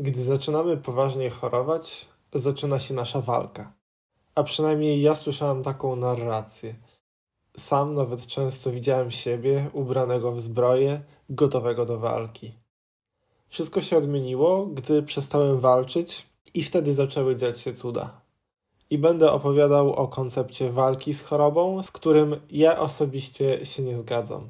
[0.00, 3.72] Gdy zaczynamy poważnie chorować, zaczyna się nasza walka.
[4.34, 6.74] A przynajmniej ja słyszałem taką narrację.
[7.56, 11.00] Sam nawet często widziałem siebie ubranego w zbroję,
[11.30, 12.52] gotowego do walki.
[13.48, 18.20] Wszystko się odmieniło, gdy przestałem walczyć i wtedy zaczęły dziać się cuda.
[18.90, 24.48] I będę opowiadał o koncepcie walki z chorobą, z którym ja osobiście się nie zgadzam.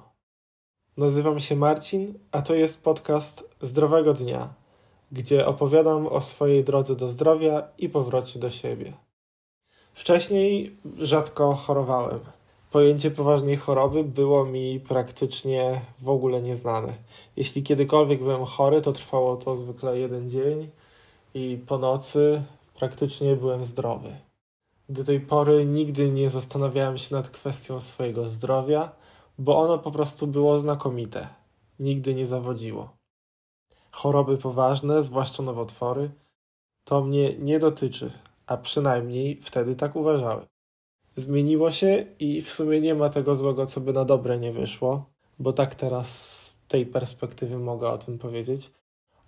[0.96, 4.59] Nazywam się Marcin, a to jest podcast Zdrowego Dnia,
[5.12, 8.92] gdzie opowiadam o swojej drodze do zdrowia i powrocie do siebie.
[9.94, 12.20] Wcześniej rzadko chorowałem.
[12.70, 16.94] Pojęcie poważnej choroby było mi praktycznie w ogóle nieznane.
[17.36, 20.68] Jeśli kiedykolwiek byłem chory, to trwało to zwykle jeden dzień
[21.34, 22.42] i po nocy
[22.78, 24.16] praktycznie byłem zdrowy.
[24.88, 28.92] Do tej pory nigdy nie zastanawiałem się nad kwestią swojego zdrowia,
[29.38, 31.28] bo ono po prostu było znakomite.
[31.78, 32.99] Nigdy nie zawodziło.
[33.92, 36.10] Choroby poważne, zwłaszcza nowotwory,
[36.84, 38.10] to mnie nie dotyczy,
[38.46, 40.46] a przynajmniej wtedy tak uważałem.
[41.16, 45.04] Zmieniło się i w sumie nie ma tego złego, co by na dobre nie wyszło,
[45.38, 48.70] bo tak teraz z tej perspektywy mogę o tym powiedzieć,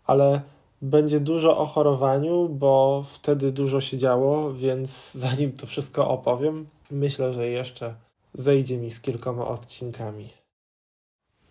[0.05, 0.43] ale
[0.83, 7.33] będzie dużo o chorowaniu, bo wtedy dużo się działo, więc zanim to wszystko opowiem, myślę,
[7.35, 7.95] że jeszcze
[8.35, 10.29] zejdzie mi z kilkoma odcinkami.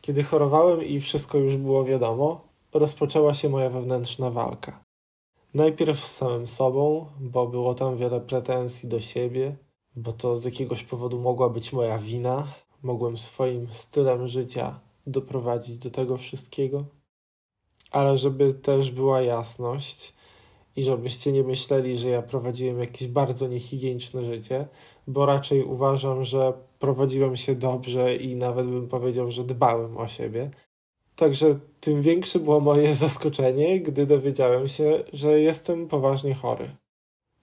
[0.02, 4.84] Kiedy chorowałem i wszystko już było wiadomo, rozpoczęła się moja wewnętrzna walka.
[5.54, 9.56] Najpierw z samym sobą, bo było tam wiele pretensji do siebie,
[9.96, 12.48] bo to z jakiegoś powodu mogła być moja wina.
[12.84, 16.86] Mogłem swoim stylem życia doprowadzić do tego wszystkiego.
[17.92, 20.14] Ale żeby też była jasność
[20.76, 24.68] i żebyście nie myśleli, że ja prowadziłem jakieś bardzo niehigieniczne życie,
[25.08, 30.52] bo raczej uważam, że prowadziłem się dobrze i nawet bym powiedział, że dbałem o siebie.
[31.22, 36.76] Także tym większe było moje zaskoczenie, gdy dowiedziałem się, że jestem poważnie chory.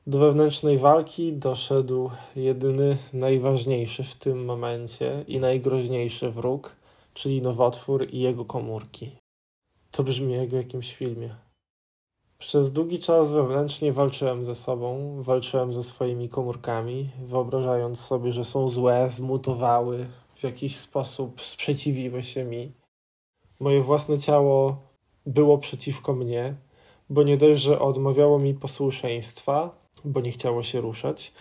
[0.06, 6.76] Do wewnętrznej walki doszedł jedyny, najważniejszy w tym momencie i najgroźniejszy wróg,
[7.14, 9.10] czyli nowotwór i jego komórki.
[9.90, 11.34] To brzmi jak w jakimś filmie.
[12.38, 18.68] Przez długi czas wewnętrznie walczyłem ze sobą, walczyłem ze swoimi komórkami, wyobrażając sobie, że są
[18.68, 22.77] złe, zmutowały, w jakiś sposób sprzeciwiły się mi.
[23.60, 24.76] Moje własne ciało
[25.26, 26.54] było przeciwko mnie,
[27.10, 29.70] bo nie dość, że odmawiało mi posłuszeństwa,
[30.04, 31.32] bo nie chciało się ruszać,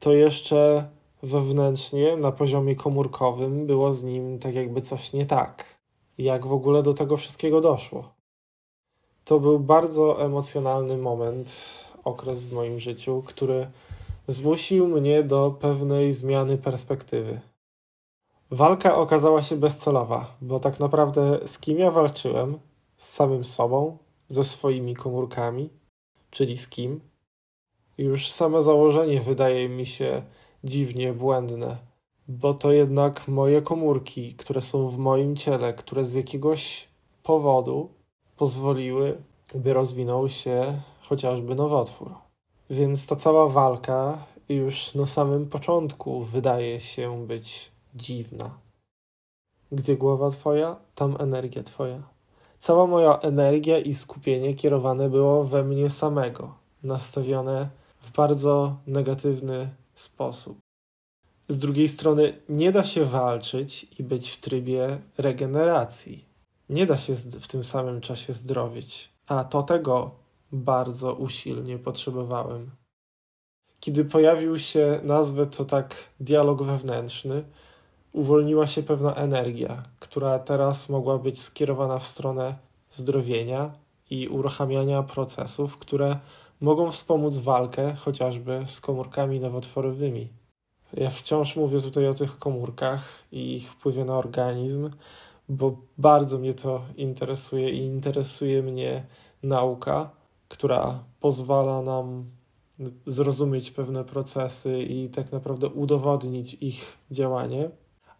[0.00, 0.88] to jeszcze
[1.22, 5.78] wewnętrznie, na poziomie komórkowym, było z nim tak jakby coś nie tak.
[6.18, 8.14] Jak w ogóle do tego wszystkiego doszło?
[9.24, 11.74] To był bardzo emocjonalny moment,
[12.04, 13.70] okres w moim życiu, który
[14.28, 17.40] zmusił mnie do pewnej zmiany perspektywy.
[18.50, 22.58] Walka okazała się bezcelowa, bo tak naprawdę z kim ja walczyłem?
[22.96, 25.70] Z samym sobą, ze swoimi komórkami,
[26.30, 27.00] czyli z kim?
[27.98, 30.22] Już same założenie wydaje mi się
[30.64, 31.76] dziwnie błędne,
[32.28, 36.88] bo to jednak moje komórki, które są w moim ciele, które z jakiegoś
[37.22, 37.88] powodu
[38.36, 39.22] pozwoliły,
[39.54, 42.14] by rozwinął się chociażby nowotwór.
[42.70, 48.58] Więc ta cała walka już na samym początku wydaje się być dziwna.
[49.72, 52.02] Gdzie głowa twoja, tam energia twoja.
[52.58, 57.68] Cała moja energia i skupienie kierowane było we mnie samego, nastawione
[58.00, 60.58] w bardzo negatywny sposób.
[61.48, 66.24] Z drugiej strony, nie da się walczyć i być w trybie regeneracji.
[66.68, 70.10] Nie da się w tym samym czasie zdrowić, a to tego
[70.52, 72.70] bardzo usilnie potrzebowałem.
[73.80, 77.44] Kiedy pojawił się, nazwę to tak, dialog wewnętrzny,
[78.14, 82.54] uwolniła się pewna energia, która teraz mogła być skierowana w stronę
[82.90, 83.72] zdrowienia
[84.10, 86.18] i uruchamiania procesów, które
[86.60, 90.28] mogą wspomóc walkę chociażby z komórkami nowotworowymi.
[90.96, 94.90] Ja wciąż mówię tutaj o tych komórkach i ich wpływie na organizm,
[95.48, 99.06] bo bardzo mnie to interesuje i interesuje mnie
[99.42, 100.10] nauka,
[100.48, 102.24] która pozwala nam
[103.06, 107.70] zrozumieć pewne procesy i tak naprawdę udowodnić ich działanie,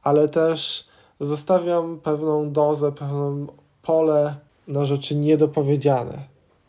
[0.04, 0.88] ale też
[1.20, 3.46] zostawiam pewną dozę, pewne
[3.82, 4.36] pole
[4.68, 6.24] na rzeczy niedopowiedziane.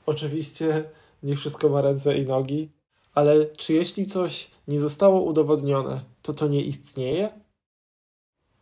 [0.05, 0.83] Oczywiście
[1.23, 2.69] nie wszystko ma ręce i nogi,
[3.13, 7.29] ale czy jeśli coś nie zostało udowodnione, to to nie istnieje?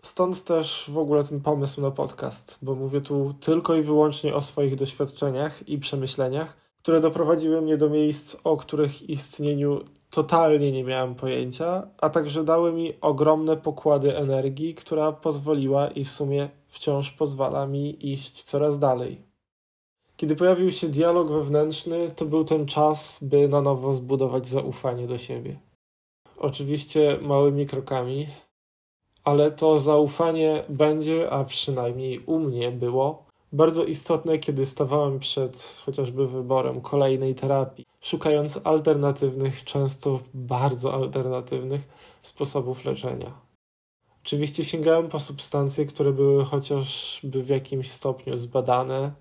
[0.02, 4.42] Stąd też w ogóle ten pomysł na podcast, bo mówię tu tylko i wyłącznie o
[4.42, 9.81] swoich doświadczeniach i przemyśleniach, które doprowadziły mnie do miejsc, o których istnieniu
[10.13, 16.12] totalnie nie miałem pojęcia, a także dały mi ogromne pokłady energii, która pozwoliła i w
[16.12, 19.21] sumie wciąż pozwala mi iść coraz dalej.
[20.18, 25.18] Kiedy pojawił się dialog wewnętrzny, to był ten czas, by na nowo zbudować zaufanie do
[25.18, 25.60] siebie.
[26.38, 28.27] Oczywiście małymi krokami,
[29.24, 33.23] ale to zaufanie będzie, a przynajmniej u mnie było,
[33.53, 41.88] bardzo istotne, kiedy stawałem przed chociażby wyborem kolejnej terapii, szukając alternatywnych, często bardzo alternatywnych
[42.21, 43.33] sposobów leczenia.
[44.25, 49.11] Oczywiście sięgałem po substancje, które były chociażby w jakimś stopniu zbadane.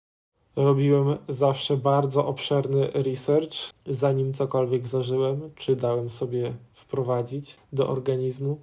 [0.56, 3.55] Robiłem zawsze bardzo obszerny research,
[3.87, 8.61] zanim cokolwiek zażyłem, czy dałem sobie wprowadzić do organizmu.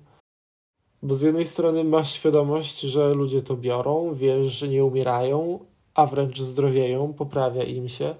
[1.04, 5.60] Bo z jednej strony masz świadomość, że ludzie to biorą, wiesz, że nie umierają,
[5.94, 8.16] a wręcz zdrowieją, poprawia im się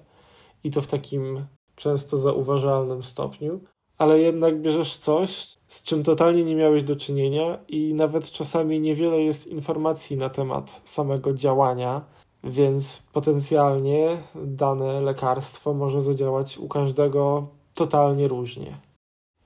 [0.64, 1.44] i to w takim
[1.76, 3.60] często zauważalnym stopniu,
[3.98, 9.22] ale jednak bierzesz coś, z czym totalnie nie miałeś do czynienia i nawet czasami niewiele
[9.22, 12.04] jest informacji na temat samego działania,
[12.44, 18.78] więc potencjalnie dane lekarstwo może zadziałać u każdego totalnie różnie.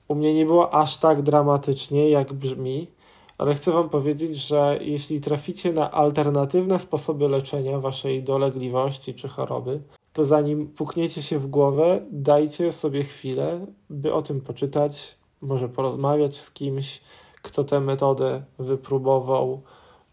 [0.07, 2.87] U mnie nie było aż tak dramatycznie, jak brzmi,
[3.37, 9.81] ale chcę Wam powiedzieć, że jeśli traficie na alternatywne sposoby leczenia Waszej dolegliwości czy choroby,
[10.13, 16.37] to zanim pukniecie się w głowę, dajcie sobie chwilę, by o tym poczytać, może porozmawiać
[16.37, 17.01] z kimś,
[17.41, 19.61] kto tę metodę wypróbował,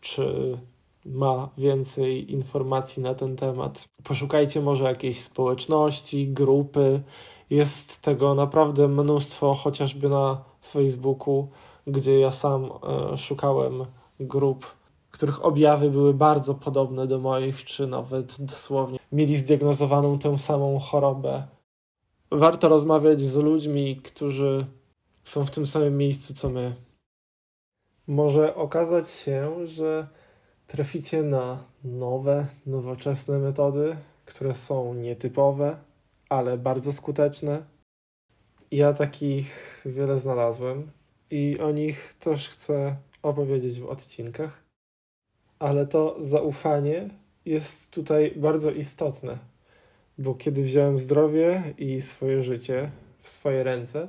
[0.01, 0.59] czy
[1.07, 3.85] ma więcej informacji na ten temat.
[4.05, 7.03] Poszukajcie może jakiejś społeczności, grupy.
[7.51, 11.49] Jest tego naprawdę mnóstwo, chociażby na Facebooku
[11.87, 13.87] gdzie ja sam e, szukałem
[14.21, 14.67] grup,
[15.11, 21.47] których objawy były bardzo podobne do moich, czy nawet dosłownie mieli zdiagnozowaną tę samą chorobę.
[22.31, 24.67] Warto rozmawiać z ludźmi, którzy
[25.25, 26.75] są w tym samym miejscu co my.
[28.07, 30.09] Może okazać się, że
[30.67, 35.77] traficie na nowe, nowoczesne metody, które są nietypowe,
[36.29, 37.63] ale bardzo skuteczne.
[38.71, 40.91] Ja takich wiele znalazłem
[41.33, 44.63] i o nich też chcę opowiedzieć w odcinkach.
[45.59, 47.11] Ale to zaufanie
[47.45, 49.39] jest tutaj bardzo istotne,
[50.19, 54.09] bo kiedy wziąłem zdrowie i swoje życie w swoje ręce,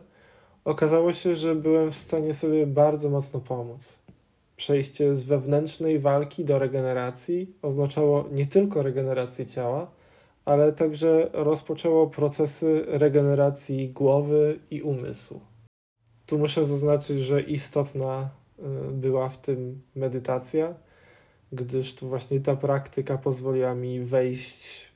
[0.65, 3.99] okazało się, że byłem w stanie sobie bardzo mocno pomóc.
[4.55, 9.91] Przejście z wewnętrznej walki do regeneracji oznaczało nie tylko regenerację ciała,
[10.45, 15.52] ale także rozpoczęło procesy regeneracji głowy i umysłu.
[16.25, 18.29] Tu muszę zaznaczyć, że istotna
[18.59, 20.73] y, była w tym medytacja,
[21.51, 24.91] gdyż to właśnie ta praktyka pozwoliła mi wejść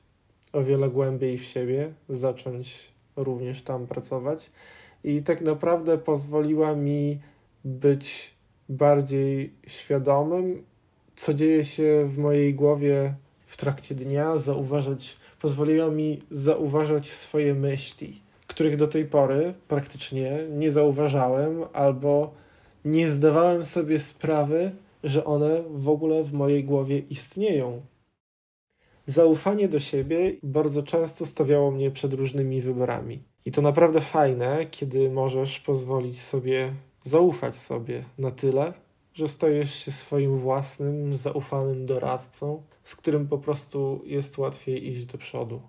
[0.53, 4.51] o wiele głębiej w siebie, zacząć również tam pracować
[5.03, 7.19] i tak naprawdę pozwoliła mi
[7.65, 8.35] być
[8.69, 10.63] bardziej świadomym,
[11.15, 13.15] co dzieje się w mojej głowie
[13.45, 18.26] w trakcie dnia, zauważać, pozwoliła mi zauważać swoje myśli
[18.57, 22.33] których do tej pory praktycznie nie zauważałem albo
[22.85, 24.71] nie zdawałem sobie sprawy,
[25.03, 27.81] że one w ogóle w mojej głowie istnieją.
[29.05, 33.23] Zaufanie do siebie bardzo często stawiało mnie przed różnymi wyborami.
[33.45, 36.73] I to naprawdę fajne, kiedy możesz pozwolić sobie
[37.03, 38.73] zaufać sobie na tyle,
[39.13, 45.17] że stajesz się swoim własnym, zaufanym doradcą, z którym po prostu jest łatwiej iść do
[45.17, 45.61] przodu.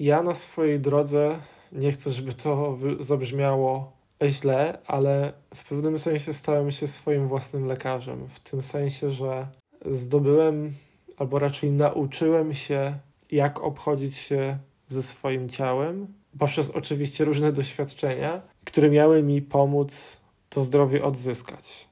[0.00, 1.38] Ja na swojej drodze
[1.72, 3.92] nie chcę, żeby to zabrzmiało
[4.28, 8.28] źle, ale w pewnym sensie stałem się swoim własnym lekarzem.
[8.28, 9.46] W tym sensie, że
[9.90, 10.72] zdobyłem,
[11.16, 12.98] albo raczej nauczyłem się,
[13.30, 20.62] jak obchodzić się ze swoim ciałem, poprzez oczywiście różne doświadczenia, które miały mi pomóc to
[20.62, 21.88] zdrowie odzyskać.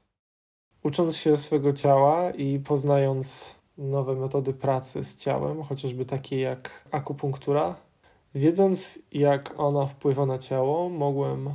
[0.83, 7.75] Ucząc się swego ciała i poznając nowe metody pracy z ciałem, chociażby takie jak akupunktura,
[8.35, 11.49] Wiedząc, jak ona wpływa na ciało, mogłem,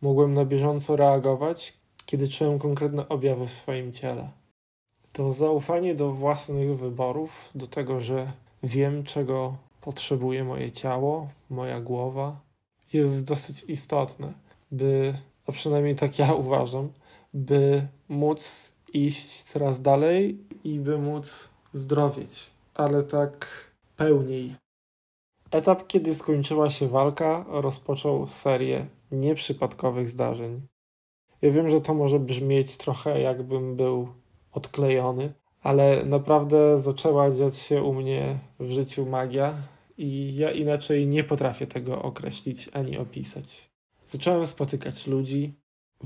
[0.00, 4.30] mogłem na bieżąco reagować, kiedy czułem konkretne objawy w swoim ciele.
[5.12, 12.40] To zaufanie do własnych wyborów, do tego, że wiem, czego potrzebuje moje ciało, moja głowa,
[12.92, 14.32] jest dosyć istotne,
[14.70, 16.88] by, a przynajmniej tak ja uważam,
[17.34, 23.46] by móc iść coraz dalej i by móc zdrowieć, ale tak
[23.96, 24.54] pełniej,
[25.50, 30.66] Etap, kiedy skończyła się walka, rozpoczął serię nieprzypadkowych zdarzeń.
[31.42, 34.08] Ja wiem, że to może brzmieć trochę jakbym był
[34.52, 39.54] odklejony, ale naprawdę zaczęła dziać się u mnie w życiu magia
[39.98, 43.70] i ja inaczej nie potrafię tego określić ani opisać.
[44.06, 45.54] Zacząłem spotykać ludzi,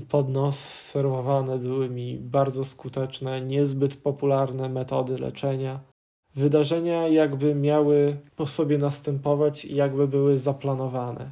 [0.09, 5.79] pod nos serwowane były mi bardzo skuteczne, niezbyt popularne metody leczenia.
[6.39, 11.31] Wydarzenia jakby miały po sobie następować i jakby były zaplanowane.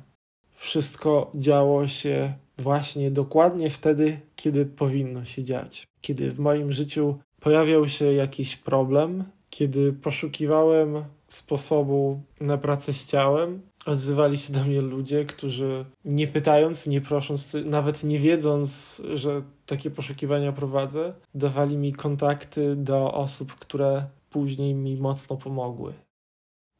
[0.56, 5.88] Wszystko działo się właśnie dokładnie wtedy, kiedy powinno się dziać.
[6.02, 13.62] Kiedy w moim życiu pojawiał się jakiś problem, kiedy poszukiwałem sposobu na pracę z ciałem,
[13.86, 19.92] odzywali się do mnie ludzie, którzy nie pytając, nie prosząc, nawet nie wiedząc, że takie
[19.92, 25.93] poszukiwania prowadzę, dawali mi kontakty do osób, które później mi mocno pomogły.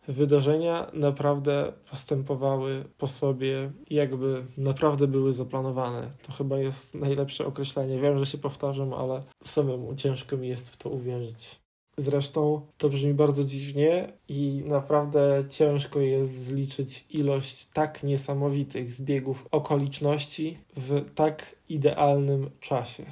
[0.08, 6.12] Wydarzenia naprawdę postępowały po sobie, jakby naprawdę były zaplanowane.
[6.22, 8.00] To chyba jest najlepsze określenie.
[8.00, 11.60] Wiem, że się powtarzam, ale samemu ciężko mi jest w to uwierzyć.
[11.98, 20.58] Zresztą to brzmi bardzo dziwnie i naprawdę ciężko jest zliczyć ilość tak niesamowitych zbiegów okoliczności
[20.76, 23.06] w tak idealnym czasie.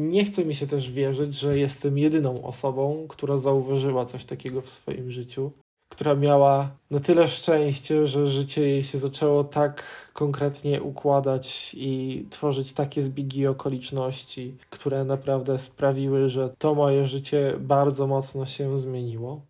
[0.00, 4.68] Nie chce mi się też wierzyć, że jestem jedyną osobą, która zauważyła coś takiego w
[4.68, 5.50] swoim życiu,
[5.88, 12.72] która miała na tyle szczęście, że życie jej się zaczęło tak konkretnie układać i tworzyć
[12.72, 19.40] takie zbiegi okoliczności, które naprawdę sprawiły, że to moje życie bardzo mocno się zmieniło.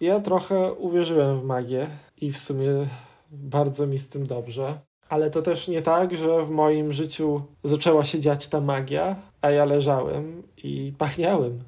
[0.00, 1.86] Ja trochę uwierzyłem w magię
[2.20, 2.86] i w sumie
[3.30, 4.80] bardzo mi z tym dobrze.
[5.08, 9.50] Ale to też nie tak, że w moim życiu zaczęła się dziać ta magia, a
[9.50, 11.64] ja leżałem i pachniałem.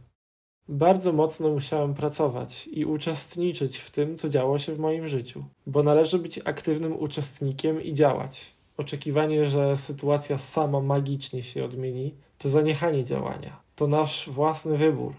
[0.69, 5.83] Bardzo mocno musiałem pracować i uczestniczyć w tym, co działo się w moim życiu, bo
[5.83, 8.53] należy być aktywnym uczestnikiem i działać.
[8.77, 13.61] Oczekiwanie, że sytuacja sama magicznie się odmieni, to zaniechanie działania.
[13.77, 15.15] To nasz własny wybór.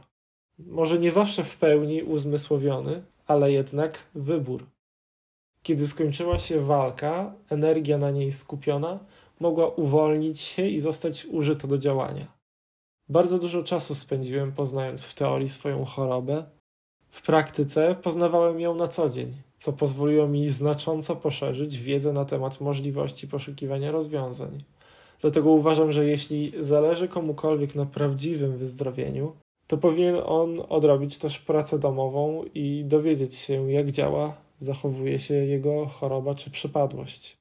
[0.60, 4.66] Może nie zawsze w pełni uzmysłowiony, ale jednak wybór.
[5.64, 9.00] Kiedy skończyła się walka, energia na niej skupiona
[9.40, 12.41] mogła uwolnić się i zostać użyta do działania.
[13.12, 16.44] Bardzo dużo czasu spędziłem poznając w teorii swoją chorobę.
[17.10, 22.62] W praktyce poznawałem ją na co dzień, co pozwoliło mi znacząco poszerzyć wiedzę na temat
[22.62, 24.58] możliwości poszukiwania rozwiązań.
[25.22, 29.36] Dlatego uważam, że jeśli zależy komukolwiek na prawdziwym wyzdrowieniu,
[29.68, 35.86] to powinien on odrobić też pracę domową i dowiedzieć się, jak działa, zachowuje się jego
[35.86, 37.38] choroba czy przypadłość.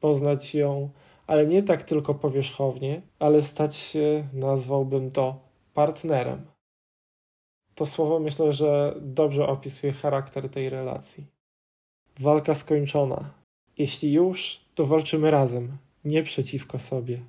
[0.00, 0.90] Poznać ją
[1.30, 5.40] ale nie tak tylko powierzchownie, ale stać się, nazwałbym to,
[5.74, 6.46] partnerem.
[7.74, 11.26] To słowo myślę, że dobrze opisuje charakter tej relacji.
[12.20, 13.30] Walka skończona.
[13.78, 17.20] Jeśli już, to walczymy razem, nie przeciwko sobie.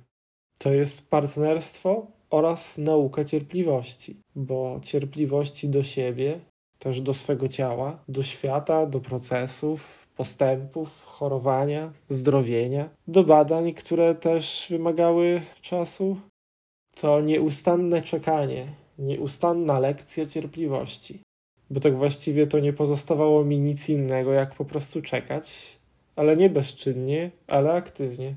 [0.58, 6.40] To jest partnerstwo oraz nauka cierpliwości, bo cierpliwości do siebie,
[6.78, 14.66] też do swego ciała, do świata, do procesów, postępów, chorowania, zdrowienia, do badań, które też
[14.70, 16.16] wymagały czasu.
[17.00, 18.66] To nieustanne czekanie,
[18.98, 21.20] nieustanna lekcja cierpliwości.
[21.70, 25.78] Bo tak właściwie to nie pozostawało mi nic innego, jak po prostu czekać,
[26.16, 28.34] ale nie bezczynnie, ale aktywnie.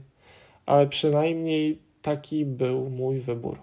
[0.66, 3.58] Ale przynajmniej taki był mój wybór.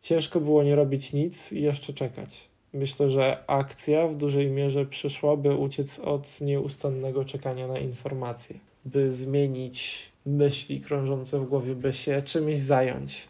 [0.00, 2.53] Ciężko było nie robić nic i jeszcze czekać.
[2.74, 9.10] Myślę, że akcja w dużej mierze przyszła, by uciec od nieustannego czekania na informacje, by
[9.10, 13.28] zmienić myśli krążące w głowie, by się czymś zająć.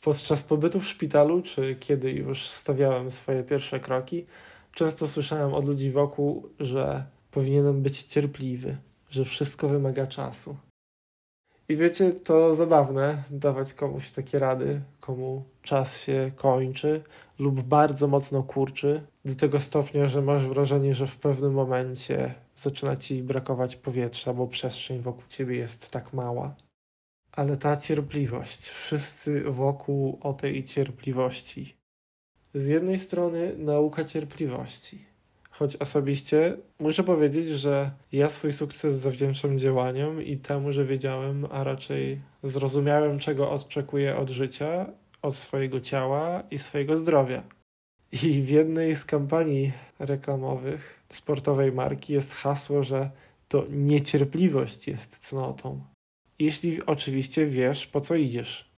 [0.00, 4.26] Podczas pobytu w szpitalu, czy kiedy już stawiałem swoje pierwsze kroki,
[4.74, 8.76] często słyszałem od ludzi wokół, że powinienem być cierpliwy,
[9.10, 10.56] że wszystko wymaga czasu.
[11.68, 17.02] I wiecie, to zabawne dawać komuś takie rady, komu czas się kończy
[17.38, 22.96] lub bardzo mocno kurczy, do tego stopnia, że masz wrażenie, że w pewnym momencie zaczyna
[22.96, 26.54] ci brakować powietrza, bo przestrzeń wokół ciebie jest tak mała.
[27.32, 31.76] Ale ta cierpliwość, wszyscy wokół o tej cierpliwości.
[32.54, 34.98] Z jednej strony nauka cierpliwości,
[35.50, 41.64] choć osobiście muszę powiedzieć, że ja swój sukces zawdzięczam działaniom i temu, że wiedziałem, a
[41.64, 44.86] raczej zrozumiałem, czego oczekuję od życia,
[45.24, 47.42] od swojego ciała i swojego zdrowia.
[48.12, 53.10] I w jednej z kampanii reklamowych sportowej marki jest hasło, że
[53.48, 55.80] to niecierpliwość jest cnotą.
[56.38, 58.70] Jeśli oczywiście wiesz, po co idziesz.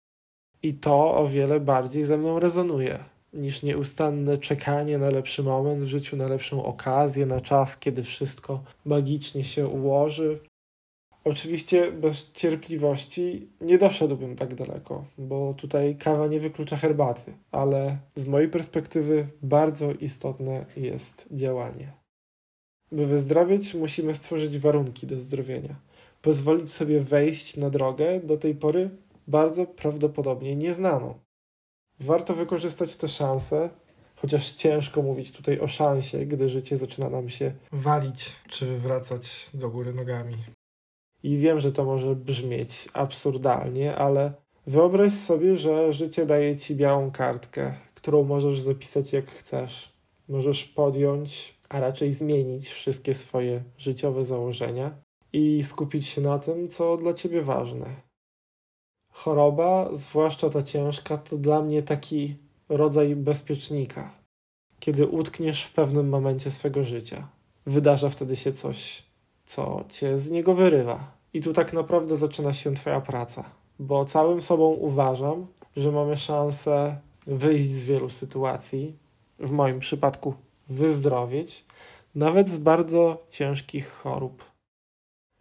[0.63, 2.99] I to o wiele bardziej ze mną rezonuje
[3.33, 8.65] niż nieustanne czekanie na lepszy moment w życiu, na lepszą okazję, na czas, kiedy wszystko
[8.85, 10.39] magicznie się ułoży.
[11.27, 18.27] Oczywiście bez cierpliwości nie doszedłbym tak daleko, bo tutaj kawa nie wyklucza herbaty, ale z
[18.27, 21.93] mojej perspektywy bardzo istotne jest działanie.
[22.93, 25.81] By wyzdrowieć, musimy stworzyć warunki do zdrowienia,
[26.23, 28.91] pozwolić sobie wejść na drogę do tej pory
[29.27, 31.15] bardzo prawdopodobnie nieznaną.
[32.01, 33.71] Warto wykorzystać te szanse,
[34.21, 39.71] Chociaż ciężko mówić tutaj o szansie, gdy życie zaczyna nam się walić czy wywracać do
[39.71, 40.37] góry nogami.
[41.23, 44.33] I wiem, że to może brzmieć absurdalnie, ale
[44.67, 49.93] wyobraź sobie, że życie daje ci białą kartkę, którą możesz zapisać jak chcesz.
[50.29, 54.95] Możesz podjąć, a raczej zmienić wszystkie swoje życiowe założenia
[55.33, 57.87] i skupić się na tym, co dla ciebie ważne.
[59.13, 62.37] Choroba, zwłaszcza ta ciężka, to dla mnie taki
[62.69, 64.15] rodzaj bezpiecznika.
[64.81, 67.29] Kiedy utkniesz w pewnym momencie swego życia,
[67.67, 69.06] wydarza wtedy się coś,
[69.47, 71.13] co cię z niego wyrywa.
[71.35, 73.45] I tu tak naprawdę zaczyna się Twoja praca,
[73.79, 78.97] bo całym sobą uważam, że mamy szansę wyjść z wielu sytuacji,
[79.39, 80.35] w moim przypadku
[80.69, 81.65] wyzdrowieć,
[82.15, 84.45] nawet z bardzo ciężkich chorób.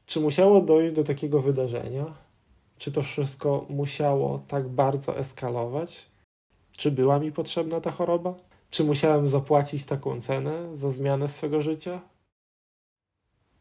[0.06, 2.06] Czy musiało dojść do takiego wydarzenia?
[2.78, 6.06] Czy to wszystko musiało tak bardzo eskalować?
[6.78, 8.34] Czy była mi potrzebna ta choroba?
[8.70, 12.02] Czy musiałem zapłacić taką cenę za zmianę swego życia?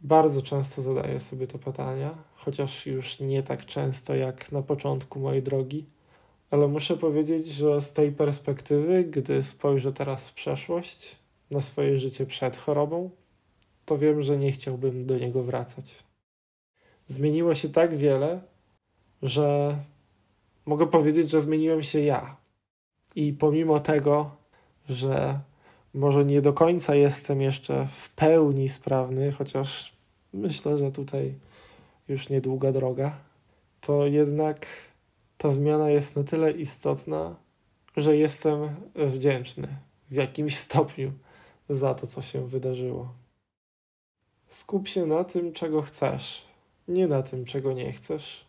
[0.04, 5.42] Bardzo często zadaję sobie te pytania, chociaż już nie tak często jak na początku mojej
[5.42, 5.86] drogi,
[6.50, 11.16] ale muszę powiedzieć, że z tej perspektywy, gdy spojrzę teraz w przeszłość,
[11.50, 13.10] na swoje życie przed chorobą,
[13.84, 16.04] to wiem, że nie chciałbym do niego wracać.
[17.06, 18.40] Zmieniło się tak wiele,
[19.22, 19.76] że
[20.66, 22.36] mogę powiedzieć, że zmieniłem się ja.
[23.16, 24.30] I pomimo tego,
[24.88, 25.40] że
[25.94, 29.93] może nie do końca jestem jeszcze w pełni sprawny, chociaż
[30.34, 31.34] myślę, że tutaj
[32.08, 33.18] już niedługa droga,
[33.80, 34.66] to jednak
[35.38, 37.36] ta zmiana jest na tyle istotna,
[37.96, 39.68] że jestem wdzięczny
[40.10, 41.12] w jakimś stopniu
[41.68, 43.08] za to, co się wydarzyło.
[44.48, 46.44] Skup się na tym, czego chcesz,
[46.88, 48.46] nie na tym, czego nie chcesz,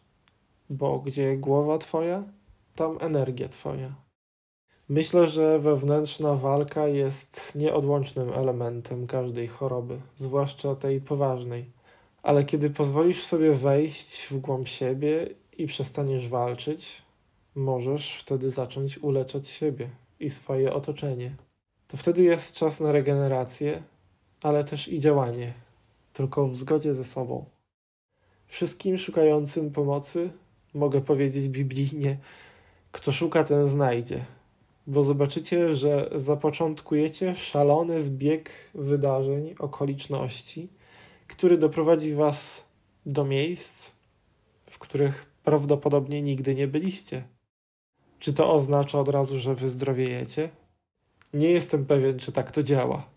[0.70, 2.24] bo gdzie głowa Twoja,
[2.76, 3.96] tam energia Twoja.
[4.90, 11.75] Myślę, że wewnętrzna walka jest nieodłącznym elementem każdej choroby, zwłaszcza tej poważnej.
[12.26, 17.02] Ale kiedy pozwolisz sobie wejść w głąb siebie i przestaniesz walczyć,
[17.56, 21.36] możesz wtedy zacząć uleczać siebie i swoje otoczenie.
[21.88, 23.84] To wtedy jest czas na regenerację,
[24.44, 25.54] ale też i działanie,
[26.14, 27.46] tylko w zgodzie ze sobą.
[28.48, 30.30] Wszystkim szukającym pomocy
[30.74, 32.18] mogę powiedzieć biblijnie:
[32.92, 34.26] kto szuka, ten znajdzie
[34.88, 40.70] bo zobaczycie, że zapoczątkujecie szalony zbieg wydarzeń, okoliczności,
[41.28, 42.66] który doprowadzi Was
[43.06, 43.92] do miejsc,
[44.70, 47.24] w których prawdopodobnie nigdy nie byliście.
[48.20, 50.50] Czy to oznacza od razu, że wyzdrowiejecie?
[51.34, 53.08] Nie jestem pewien, czy tak to działa.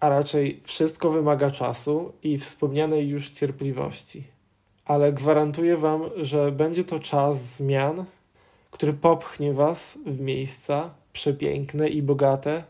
[0.00, 4.24] A raczej wszystko wymaga czasu i wspomnianej już cierpliwości.
[4.84, 8.04] Ale gwarantuję Wam, że będzie to czas zmian,
[8.70, 12.64] który popchnie was w miejsca przepiękne i bogate,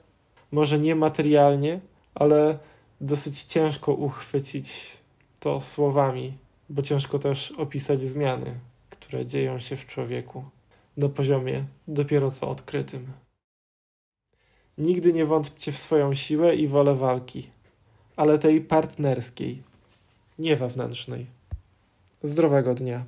[0.52, 1.80] może nie materialnie,
[2.14, 2.58] ale
[3.02, 4.96] dosyć ciężko uchwycić
[5.40, 6.38] to słowami,
[6.68, 8.54] bo ciężko też opisać zmiany,
[8.90, 10.44] które dzieją się w człowieku
[10.96, 13.12] na poziomie dopiero co odkrytym.
[14.78, 17.50] Nigdy nie wątpcie w swoją siłę i wolę walki,
[18.16, 19.62] ale tej partnerskiej,
[20.38, 21.26] nie wewnętrznej.
[22.22, 23.04] Zdrowego dnia.